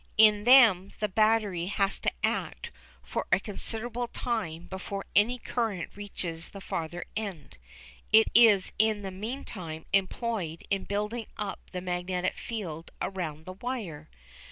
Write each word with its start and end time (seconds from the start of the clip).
In 0.17 0.45
them 0.45 0.91
the 0.99 1.07
battery 1.07 1.67
has 1.67 1.99
to 1.99 2.11
act 2.23 2.71
for 3.03 3.27
a 3.31 3.39
considerable 3.39 4.07
time 4.07 4.65
before 4.65 5.05
any 5.15 5.37
current 5.37 5.95
reaches 5.95 6.49
the 6.49 6.59
farther 6.59 7.05
end. 7.15 7.59
It 8.11 8.27
is 8.33 8.71
in 8.79 9.03
the 9.03 9.11
meantime 9.11 9.85
employed 9.93 10.63
in 10.71 10.85
building 10.85 11.27
up 11.37 11.59
the 11.71 11.81
magnetic 11.81 12.33
field 12.33 12.89
around 12.99 13.45
the 13.45 13.53
wire. 13.53 14.09